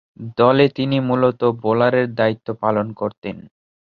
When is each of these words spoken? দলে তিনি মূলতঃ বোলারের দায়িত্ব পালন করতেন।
দলে 0.37 0.65
তিনি 0.69 0.97
মূলতঃ 0.99 1.49
বোলারের 1.61 2.07
দায়িত্ব 2.15 2.47
পালন 2.61 2.87
করতেন। 2.93 3.37